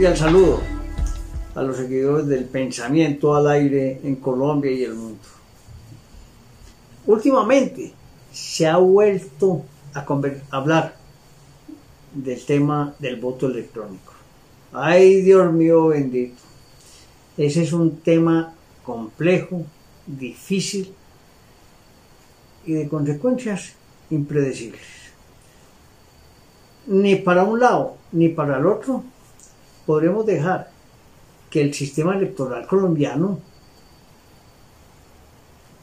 cordial 0.00 0.16
saludo 0.16 0.60
a 1.54 1.60
los 1.60 1.76
seguidores 1.76 2.26
del 2.26 2.46
pensamiento 2.46 3.34
al 3.34 3.46
aire 3.48 4.00
en 4.02 4.16
Colombia 4.16 4.70
y 4.70 4.82
el 4.82 4.94
mundo. 4.94 5.20
Últimamente 7.04 7.92
se 8.32 8.66
ha 8.66 8.78
vuelto 8.78 9.62
a 9.92 10.06
hablar 10.56 10.96
del 12.14 12.42
tema 12.46 12.94
del 12.98 13.20
voto 13.20 13.48
electrónico. 13.48 14.14
Ay, 14.72 15.20
Dios 15.20 15.52
mío 15.52 15.88
bendito. 15.88 16.40
Ese 17.36 17.64
es 17.64 17.74
un 17.74 17.98
tema 17.98 18.54
complejo, 18.82 19.66
difícil 20.06 20.94
y 22.64 22.72
de 22.72 22.88
consecuencias 22.88 23.74
impredecibles. 24.08 24.80
Ni 26.86 27.16
para 27.16 27.44
un 27.44 27.60
lado 27.60 27.98
ni 28.12 28.30
para 28.30 28.56
el 28.56 28.64
otro 28.64 29.04
podremos 29.90 30.24
dejar 30.24 30.70
que 31.50 31.60
el 31.60 31.74
sistema 31.74 32.14
electoral 32.14 32.64
colombiano, 32.64 33.40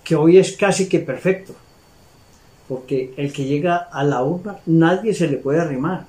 que 0.02 0.16
hoy 0.16 0.38
es 0.38 0.56
casi 0.56 0.88
que 0.88 1.00
perfecto, 1.00 1.54
porque 2.70 3.14
el 3.18 3.34
que 3.34 3.44
llega 3.44 3.76
a 3.76 4.06
la 4.06 4.24
urna 4.24 4.60
nadie 4.66 5.14
se 5.14 5.28
le 5.28 5.36
puede 5.36 5.60
arrimar. 5.60 6.06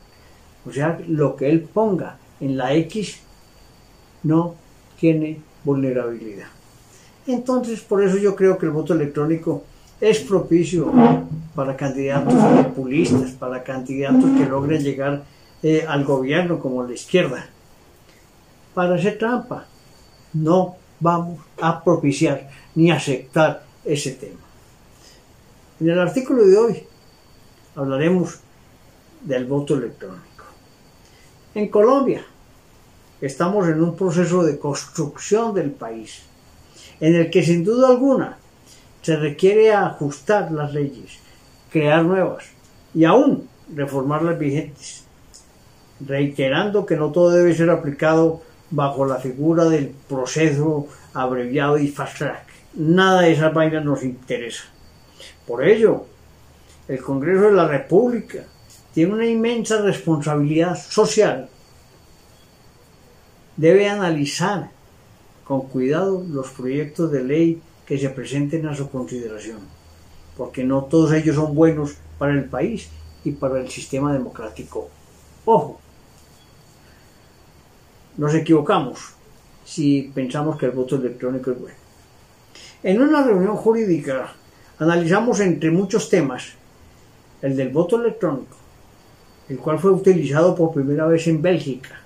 O 0.64 0.72
sea, 0.72 1.00
lo 1.08 1.34
que 1.34 1.50
él 1.50 1.62
ponga 1.62 2.18
en 2.38 2.56
la 2.56 2.72
X 2.74 3.18
no 4.22 4.54
tiene 5.00 5.40
vulnerabilidad. 5.64 6.46
Entonces, 7.26 7.80
por 7.80 8.04
eso 8.04 8.16
yo 8.16 8.36
creo 8.36 8.58
que 8.58 8.66
el 8.66 8.72
voto 8.72 8.94
electrónico 8.94 9.64
es 10.00 10.20
propicio 10.20 10.92
para 11.56 11.76
candidatos 11.76 12.64
populistas, 12.64 13.32
para 13.32 13.64
candidatos 13.64 14.30
que 14.38 14.46
logren 14.46 14.84
llegar 14.84 15.24
eh, 15.64 15.84
al 15.88 16.04
gobierno 16.04 16.60
como 16.60 16.84
la 16.84 16.92
izquierda. 16.92 17.57
Para 18.78 18.94
hacer 18.94 19.18
trampa, 19.18 19.66
no 20.34 20.76
vamos 21.00 21.40
a 21.60 21.82
propiciar 21.82 22.48
ni 22.76 22.92
aceptar 22.92 23.64
ese 23.84 24.12
tema. 24.12 24.38
En 25.80 25.88
el 25.88 25.98
artículo 25.98 26.46
de 26.46 26.56
hoy 26.56 26.82
hablaremos 27.74 28.38
del 29.22 29.46
voto 29.46 29.74
electrónico. 29.74 30.44
En 31.56 31.66
Colombia 31.66 32.24
estamos 33.20 33.66
en 33.66 33.82
un 33.82 33.96
proceso 33.96 34.44
de 34.44 34.60
construcción 34.60 35.52
del 35.54 35.72
país, 35.72 36.22
en 37.00 37.16
el 37.16 37.30
que 37.30 37.42
sin 37.42 37.64
duda 37.64 37.88
alguna 37.88 38.38
se 39.02 39.16
requiere 39.16 39.72
ajustar 39.72 40.52
las 40.52 40.72
leyes, 40.72 41.18
crear 41.72 42.04
nuevas 42.04 42.44
y 42.94 43.04
aún 43.04 43.48
reformar 43.74 44.22
las 44.22 44.38
vigentes, 44.38 45.02
reiterando 45.98 46.86
que 46.86 46.96
no 46.96 47.10
todo 47.10 47.30
debe 47.30 47.56
ser 47.56 47.70
aplicado 47.70 48.46
bajo 48.70 49.04
la 49.06 49.16
figura 49.16 49.64
del 49.64 49.88
proceso 49.88 50.88
abreviado 51.14 51.78
y 51.78 51.88
fast 51.88 52.18
track. 52.18 52.46
Nada 52.74 53.22
de 53.22 53.32
esas 53.32 53.52
vainas 53.52 53.84
nos 53.84 54.02
interesa. 54.02 54.64
Por 55.46 55.64
ello, 55.64 56.04
el 56.86 57.00
Congreso 57.00 57.44
de 57.44 57.52
la 57.52 57.66
República 57.66 58.44
tiene 58.92 59.14
una 59.14 59.26
inmensa 59.26 59.80
responsabilidad 59.80 60.76
social. 60.76 61.48
Debe 63.56 63.88
analizar 63.88 64.70
con 65.44 65.62
cuidado 65.62 66.24
los 66.28 66.50
proyectos 66.50 67.10
de 67.10 67.24
ley 67.24 67.62
que 67.86 67.98
se 67.98 68.10
presenten 68.10 68.66
a 68.66 68.76
su 68.76 68.90
consideración, 68.90 69.60
porque 70.36 70.62
no 70.62 70.84
todos 70.84 71.12
ellos 71.12 71.36
son 71.36 71.54
buenos 71.54 71.94
para 72.18 72.32
el 72.32 72.44
país 72.44 72.90
y 73.24 73.32
para 73.32 73.58
el 73.60 73.70
sistema 73.70 74.12
democrático. 74.12 74.90
Ojo, 75.46 75.80
nos 78.18 78.34
equivocamos 78.34 79.14
si 79.64 80.10
pensamos 80.14 80.58
que 80.58 80.66
el 80.66 80.72
voto 80.72 80.96
electrónico 80.96 81.52
es 81.52 81.60
bueno. 81.60 81.76
En 82.82 83.00
una 83.00 83.22
reunión 83.22 83.56
jurídica 83.56 84.34
analizamos 84.78 85.40
entre 85.40 85.70
muchos 85.70 86.08
temas 86.08 86.52
el 87.40 87.56
del 87.56 87.70
voto 87.70 88.00
electrónico, 88.00 88.56
el 89.48 89.58
cual 89.58 89.78
fue 89.78 89.92
utilizado 89.92 90.54
por 90.54 90.74
primera 90.74 91.06
vez 91.06 91.26
en 91.28 91.40
Bélgica, 91.40 92.00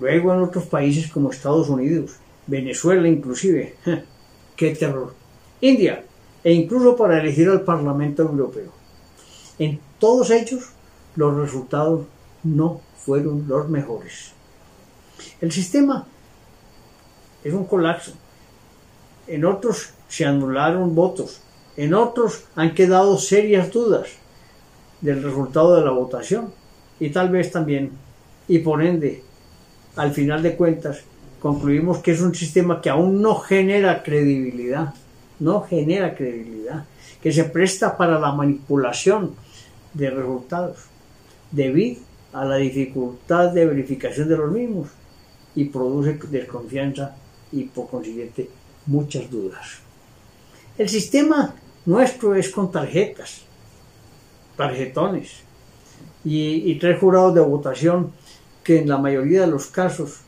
luego 0.00 0.32
en 0.32 0.40
otros 0.40 0.64
países 0.66 1.10
como 1.10 1.30
Estados 1.30 1.68
Unidos, 1.68 2.16
Venezuela 2.46 3.06
inclusive. 3.06 3.74
¡Qué 4.56 4.74
terror! 4.74 5.14
India, 5.60 6.04
e 6.42 6.52
incluso 6.52 6.96
para 6.96 7.20
elegir 7.20 7.48
al 7.48 7.62
Parlamento 7.62 8.22
Europeo. 8.22 8.72
En 9.58 9.78
todos 9.98 10.30
ellos 10.30 10.70
los 11.16 11.36
resultados 11.36 12.06
no 12.44 12.80
fueron 12.96 13.46
los 13.46 13.68
mejores. 13.68 14.37
El 15.40 15.52
sistema 15.52 16.06
es 17.44 17.52
un 17.52 17.64
colapso. 17.64 18.12
En 19.26 19.44
otros 19.44 19.90
se 20.08 20.24
anularon 20.24 20.94
votos, 20.94 21.40
en 21.76 21.94
otros 21.94 22.44
han 22.56 22.74
quedado 22.74 23.18
serias 23.18 23.70
dudas 23.70 24.08
del 25.00 25.22
resultado 25.22 25.76
de 25.76 25.84
la 25.84 25.90
votación. 25.90 26.52
Y 27.00 27.10
tal 27.10 27.30
vez 27.30 27.52
también, 27.52 27.92
y 28.48 28.58
por 28.58 28.82
ende, 28.82 29.22
al 29.94 30.12
final 30.12 30.42
de 30.42 30.56
cuentas, 30.56 31.02
concluimos 31.40 31.98
que 31.98 32.12
es 32.12 32.20
un 32.20 32.34
sistema 32.34 32.80
que 32.80 32.90
aún 32.90 33.22
no 33.22 33.36
genera 33.36 34.02
credibilidad, 34.02 34.94
no 35.38 35.62
genera 35.62 36.16
credibilidad, 36.16 36.84
que 37.22 37.32
se 37.32 37.44
presta 37.44 37.96
para 37.96 38.18
la 38.18 38.32
manipulación 38.32 39.34
de 39.94 40.10
resultados 40.10 40.78
debido 41.52 42.00
a 42.32 42.44
la 42.44 42.56
dificultad 42.56 43.52
de 43.52 43.66
verificación 43.66 44.28
de 44.28 44.36
los 44.36 44.50
mismos 44.50 44.88
y 45.58 45.64
produce 45.64 46.20
desconfianza 46.30 47.16
y 47.50 47.64
por 47.64 47.90
consiguiente 47.90 48.48
muchas 48.86 49.28
dudas. 49.28 49.80
El 50.78 50.88
sistema 50.88 51.52
nuestro 51.84 52.36
es 52.36 52.48
con 52.50 52.70
tarjetas, 52.70 53.42
tarjetones 54.56 55.30
y, 56.24 56.72
tres 56.76 57.00
jurados 57.00 57.34
de 57.34 57.40
votación 57.40 58.12
que 58.62 58.78
en 58.78 58.88
la 58.88 58.98
mayoría 58.98 59.40
de 59.40 59.46
los 59.48 59.66
casos 59.66 60.20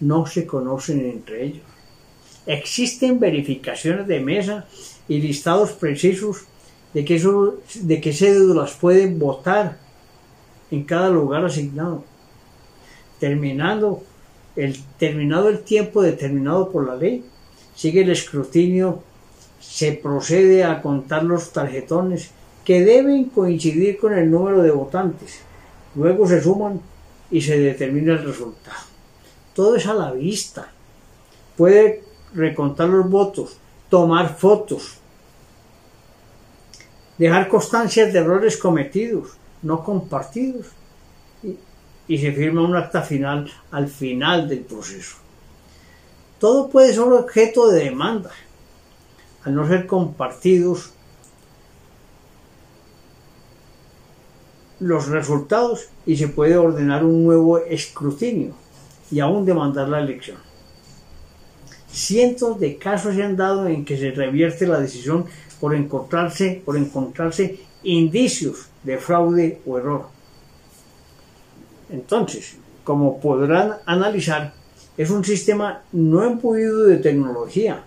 no 0.00 0.26
se 0.26 0.46
conocen 0.46 1.00
entre 1.00 1.46
ellos. 1.46 1.64
Existen 2.44 3.18
verificaciones 3.18 4.06
de 4.06 4.20
mesa 4.20 4.66
y 5.08 5.18
listados 5.18 5.72
precisos 5.72 6.42
de 6.92 7.06
que, 7.06 7.14
eso, 7.14 7.56
de 7.74 8.02
que 8.02 8.12
cédulas 8.12 8.72
pueden 8.72 9.18
votar 9.18 9.78
en 10.70 10.84
cada 10.84 11.08
lugar 11.08 11.42
asignado. 11.46 12.04
Terminando 13.18 14.02
el, 14.56 14.78
terminado 14.98 15.48
el 15.48 15.60
tiempo 15.60 16.02
determinado 16.02 16.70
por 16.70 16.86
la 16.86 16.96
ley, 16.96 17.24
sigue 17.74 18.02
el 18.02 18.10
escrutinio, 18.10 19.02
se 19.60 19.92
procede 19.92 20.64
a 20.64 20.82
contar 20.82 21.24
los 21.24 21.52
tarjetones 21.52 22.30
que 22.64 22.84
deben 22.84 23.24
coincidir 23.24 23.98
con 23.98 24.14
el 24.14 24.30
número 24.30 24.62
de 24.62 24.70
votantes. 24.70 25.40
Luego 25.94 26.26
se 26.26 26.42
suman 26.42 26.80
y 27.30 27.40
se 27.40 27.58
determina 27.58 28.12
el 28.12 28.24
resultado 28.24 28.94
todo 29.54 29.76
es 29.76 29.86
a 29.86 29.94
la 29.94 30.10
vista. 30.12 30.68
Puede 31.56 32.02
recontar 32.34 32.88
los 32.88 33.08
votos, 33.08 33.56
tomar 33.88 34.36
fotos, 34.36 34.98
dejar 37.16 37.48
constancias 37.48 38.12
de 38.12 38.18
errores 38.18 38.56
cometidos, 38.56 39.36
no 39.62 39.84
compartidos, 39.84 40.66
y, 42.06 42.18
se 42.18 42.32
firma 42.32 42.62
un 42.62 42.76
acta 42.76 43.02
final 43.02 43.50
al 43.70 43.88
final 43.88 44.48
del 44.48 44.60
proceso. 44.60 45.16
Todo 46.38 46.68
puede 46.68 46.92
ser 46.92 47.02
objeto 47.02 47.68
de 47.68 47.84
demanda, 47.84 48.30
al 49.44 49.54
no 49.54 49.66
ser 49.66 49.86
compartidos 49.86 50.92
los 54.80 55.06
resultados 55.08 55.88
y 56.04 56.16
se 56.16 56.28
puede 56.28 56.56
ordenar 56.56 57.04
un 57.04 57.24
nuevo 57.24 57.58
escrutinio 57.58 58.54
y 59.10 59.20
aún 59.20 59.44
demandar 59.44 59.88
la 59.88 60.00
elección. 60.00 60.38
Cientos 61.90 62.58
de 62.58 62.76
casos 62.76 63.14
se 63.14 63.22
han 63.22 63.36
dado 63.36 63.68
en 63.68 63.84
que 63.84 63.96
se 63.96 64.10
revierte 64.10 64.66
la 64.66 64.80
decisión 64.80 65.26
por 65.60 65.74
encontrarse, 65.74 66.60
por 66.64 66.76
encontrarse 66.76 67.60
indicios 67.84 68.66
de 68.82 68.98
fraude 68.98 69.60
o 69.64 69.78
error. 69.78 70.13
Entonces, 71.90 72.56
como 72.84 73.20
podrán 73.20 73.76
analizar, 73.86 74.52
es 74.96 75.10
un 75.10 75.24
sistema 75.24 75.82
no 75.92 76.24
empuido 76.24 76.84
de 76.84 76.98
tecnología, 76.98 77.82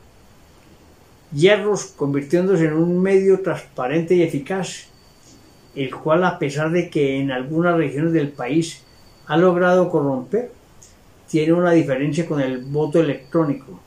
hierros 1.34 1.86
convirtiéndose 1.86 2.66
en 2.66 2.74
un 2.74 3.02
medio 3.02 3.42
transparente 3.42 4.16
y 4.16 4.24
eficaz, 4.24 4.88
el 5.76 5.96
cual 5.96 6.24
a 6.24 6.40
pesar 6.40 6.72
de 6.72 6.90
que 6.90 7.20
en 7.20 7.32
algunas 7.32 7.78
regiones 7.78 8.14
del 8.14 8.30
país 8.30 8.84
ha 9.28 9.38
logrado 9.38 9.90
corromper, 9.90 10.52
tiene 11.30 11.54
una 11.54 11.72
diferencia 11.72 12.26
con 12.26 12.42
el 12.42 12.60
voto 12.60 13.00
electrónico. 13.00 13.80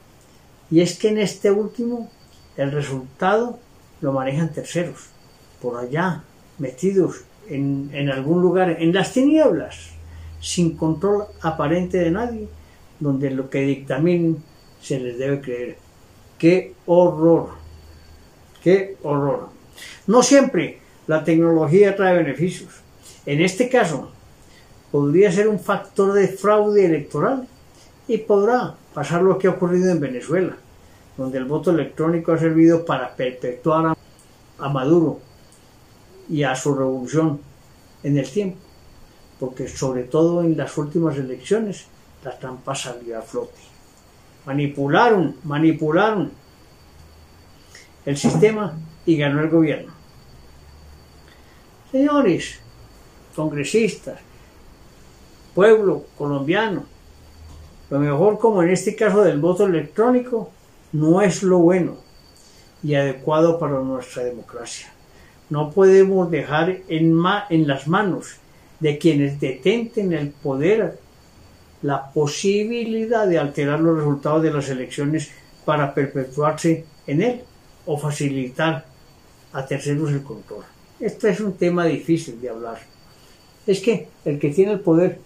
Y 0.71 0.81
es 0.81 0.99
que 0.99 1.09
en 1.09 1.19
este 1.19 1.51
último 1.51 2.11
el 2.57 2.71
resultado 2.71 3.59
lo 4.01 4.13
manejan 4.13 4.53
terceros, 4.53 5.07
por 5.61 5.79
allá, 5.79 6.23
metidos 6.59 7.25
en, 7.49 7.91
en 7.93 8.11
algún 8.11 8.41
lugar, 8.41 8.77
en 8.79 8.93
las 8.93 9.13
tinieblas, 9.13 9.91
sin 10.41 10.77
control 10.77 11.25
aparente 11.43 11.99
de 11.99 12.11
nadie, 12.11 12.49
donde 12.99 13.31
lo 13.31 13.49
que 13.49 13.61
dictaminen 13.61 14.43
se 14.81 14.99
les 14.99 15.19
debe 15.19 15.41
creer. 15.41 15.77
¡Qué 16.39 16.75
horror! 16.87 17.51
¡Qué 18.63 18.97
horror! 19.03 19.49
No 20.07 20.23
siempre 20.23 20.79
la 21.07 21.25
tecnología 21.25 21.97
trae 21.97 22.17
beneficios. 22.17 22.71
En 23.27 23.41
este 23.41 23.69
caso, 23.69 24.11
podría 24.91 25.31
ser 25.31 25.49
un 25.49 25.61
factor 25.61 26.13
de 26.13 26.29
fraude 26.29 26.85
electoral 26.85 27.47
y 28.09 28.19
podrá 28.19 28.75
pasar 28.95 29.23
lo 29.23 29.39
que 29.39 29.47
ha 29.47 29.53
ocurrido 29.53 29.91
en 29.91 30.01
Venezuela, 30.01 30.57
donde 31.17 31.39
el 31.39 31.45
voto 31.45 31.71
electrónico 31.71 32.33
ha 32.33 32.39
servido 32.39 32.85
para 32.85 33.15
perpetuar 33.15 33.97
a, 34.59 34.69
Maduro 34.69 35.21
y 36.29 36.43
a 36.43 36.55
su 36.55 36.75
revolución 36.75 37.41
en 38.03 38.19
el 38.19 38.29
tiempo, 38.31 38.59
porque 39.41 39.67
sobre 39.69 40.05
todo 40.05 40.43
en 40.43 40.57
las 40.57 40.77
últimas 40.79 41.17
elecciones 41.17 41.87
la 42.23 42.39
trampa 42.39 42.75
salió 42.75 43.19
a 43.19 43.23
flote. 43.23 43.61
Manipularon, 44.47 45.37
manipularon 45.45 46.31
el 48.05 48.17
sistema 48.17 48.79
y 49.07 49.17
ganó 49.17 49.41
el 49.41 49.49
gobierno. 49.49 49.93
Señores, 51.91 52.61
congresistas, 53.35 54.21
pueblo 55.55 56.05
colombiano, 56.17 56.85
lo 57.91 57.99
mejor, 57.99 58.39
como 58.39 58.63
en 58.63 58.71
este 58.71 58.95
caso 58.95 59.23
del 59.23 59.41
voto 59.41 59.67
electrónico, 59.67 60.51
no 60.93 61.21
es 61.23 61.43
lo 61.43 61.59
bueno 61.59 61.97
y 62.83 62.95
adecuado 62.95 63.59
para 63.59 63.81
nuestra 63.81 64.23
democracia. 64.23 64.93
No 65.51 65.71
podemos 65.73 66.31
dejar 66.31 66.79
en, 66.87 67.21
las 67.67 67.89
manos 67.89 68.37
de 68.81 68.99
quienes 68.99 69.39
detenten 69.41 70.13
el 70.13 70.31
poder 70.31 70.99
la 71.83 72.11
posibilidad 72.13 73.27
de 73.27 73.39
alterar 73.39 73.81
los 73.81 73.97
resultados 73.97 74.43
de 74.43 74.53
las 74.53 74.69
elecciones 74.69 75.31
para 75.65 75.95
perpetuarse 75.95 76.85
en 77.07 77.23
él 77.23 77.41
o 77.87 77.97
facilitar 77.97 78.85
a 79.53 79.67
terceros 79.67 80.11
el 80.11 80.23
control. 80.23 80.65
Esto 80.99 81.29
es 81.29 81.41
un 81.41 81.55
tema 81.55 81.87
difícil 81.87 82.41
de 82.41 82.51
hablar. 82.51 82.79
Es 83.67 83.81
que 83.81 84.09
el 84.25 84.39
que 84.39 84.51
tiene 84.51 84.73
el 84.73 84.81
poder 84.81 85.19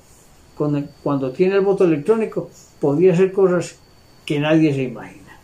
cuando 0.57 1.33
tiene 1.33 1.57
el 1.57 1.62
voto 1.62 1.85
electrónico, 1.85 2.50
podría 2.81 3.12
hacer 3.12 3.33
cosas 3.33 3.77
que 4.25 4.39
nadie 4.39 4.73
se 4.73 4.83
imagina. 4.83 5.39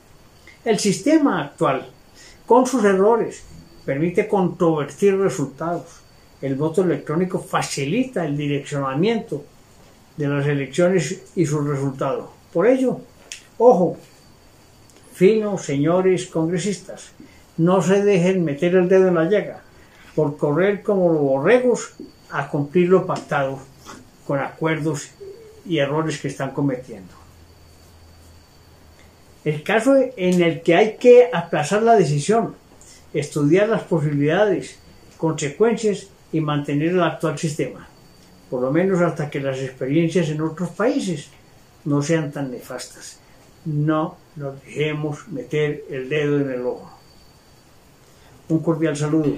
El 0.65 0.79
sistema 0.79 1.43
actual, 1.43 1.89
con 2.47 2.67
sus 2.67 2.85
errores, 2.85 3.45
permite 3.85 4.29
controvertir 4.29 5.19
resultados. 5.19 6.01
El 6.43 6.55
voto 6.55 6.83
electrónico 6.83 7.39
facilita 7.39 8.25
el 8.25 8.37
direccionamiento 8.37 9.45
de 10.17 10.29
las 10.29 10.47
elecciones 10.47 11.23
y 11.37 11.45
sus 11.47 11.67
resultados. 11.67 12.31
Por 12.53 12.67
ello, 12.67 13.01
ojo, 13.59 13.97
finos 15.13 15.63
señores 15.63 16.27
congresistas, 16.27 17.13
no 17.59 17.83
se 17.83 18.03
dejen 18.03 18.45
meter 18.45 18.75
el 18.75 18.89
dedo 18.89 19.09
en 19.09 19.15
la 19.15 19.25
llaga 19.25 19.63
por 20.15 20.37
correr 20.37 20.83
como 20.83 21.13
los 21.13 21.21
borregos 21.21 21.93
a 22.31 22.49
cumplir 22.49 22.89
lo 22.89 23.07
pactado 23.07 23.59
con 24.27 24.39
acuerdos 24.39 25.09
y 25.67 25.79
errores 25.79 26.19
que 26.19 26.29
están 26.29 26.53
cometiendo. 26.53 27.13
El 29.45 29.63
caso 29.63 29.97
en 30.17 30.43
el 30.43 30.63
que 30.63 30.75
hay 30.75 30.97
que 30.97 31.31
aplazar 31.33 31.83
la 31.83 31.97
decisión, 31.97 32.55
estudiar 33.15 33.69
las 33.69 33.83
posibilidades, 33.83 34.79
consecuencias 35.17 36.09
y 36.33 36.41
mantener 36.41 36.91
el 36.91 37.03
actual 37.03 37.39
sistema, 37.39 37.87
por 38.49 38.63
lo 38.63 38.71
menos 38.71 39.01
hasta 39.01 39.31
que 39.31 39.41
las 39.41 39.59
experiencias 39.59 40.29
en 40.29 40.41
otros 40.41 40.71
países 40.71 41.29
no 41.85 42.03
sean 42.03 42.31
tan 42.31 42.51
nefastas. 42.51 43.19
No 43.65 44.17
nos 44.37 44.63
dejemos 44.63 45.29
meter 45.29 45.85
el 45.91 46.09
dedo 46.09 46.41
en 46.41 46.51
el 46.51 46.67
ojo. 46.67 46.91
Un 48.49 48.61
cordial 48.61 48.97
saludo. 48.97 49.37